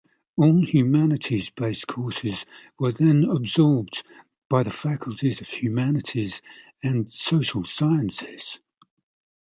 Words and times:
All 0.35 0.65
humanities-based 0.67 1.85
courses 1.85 2.43
were 2.79 2.91
then 2.91 3.23
absorbed 3.23 4.01
by 4.49 4.63
the 4.63 4.71
Faculty 4.71 5.29
of 5.29 5.37
Humanities 5.47 6.41
and 6.81 7.13
Social 7.13 7.65
Sciences. 7.65 8.57